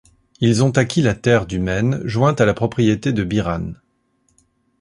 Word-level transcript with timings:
Ils 0.39 0.63
ont 0.63 0.71
acquis 0.71 1.03
la 1.03 1.13
terre 1.13 1.45
du 1.45 1.59
Maine 1.59 2.01
jointe 2.05 2.41
à 2.41 2.47
la 2.47 2.55
propriété 2.55 3.13
de 3.13 3.23
Biran. 3.23 3.73